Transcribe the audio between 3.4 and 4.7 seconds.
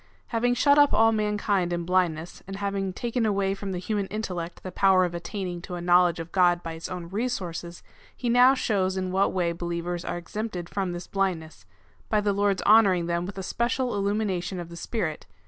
from the human intellect